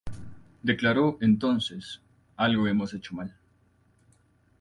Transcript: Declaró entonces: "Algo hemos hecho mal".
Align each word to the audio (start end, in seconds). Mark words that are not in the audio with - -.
Declaró 0.63 1.19
entonces: 1.21 2.01
"Algo 2.35 2.65
hemos 2.65 2.91
hecho 2.95 3.13
mal". 3.13 3.37